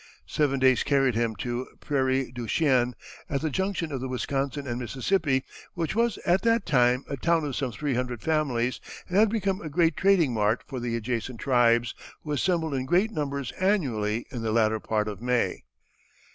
Seven 0.25 0.59
days 0.59 0.81
carried 0.81 1.13
him 1.13 1.35
to 1.35 1.67
Prairie 1.79 2.31
du 2.31 2.47
Chien, 2.47 2.95
at 3.29 3.41
the 3.41 3.51
junction 3.51 3.91
of 3.91 4.01
the 4.01 4.07
Wisconsin 4.07 4.65
and 4.65 4.79
Mississippi, 4.79 5.43
which 5.75 5.93
was 5.93 6.17
at 6.25 6.41
that 6.41 6.65
time 6.65 7.05
a 7.07 7.15
town 7.15 7.45
of 7.45 7.55
some 7.55 7.71
three 7.71 7.93
hundred 7.93 8.23
families 8.23 8.81
and 9.07 9.15
had 9.15 9.29
become 9.29 9.61
a 9.61 9.69
great 9.69 9.95
trading 9.95 10.33
mart 10.33 10.63
for 10.65 10.79
the 10.79 10.95
adjacent 10.95 11.39
tribes, 11.39 11.93
who 12.23 12.31
assembled 12.31 12.73
in 12.73 12.87
great 12.87 13.11
numbers 13.11 13.51
annually 13.59 14.25
in 14.31 14.41
the 14.41 14.51
latter 14.51 14.79
part 14.79 15.07
of 15.07 15.21
May. 15.21 15.65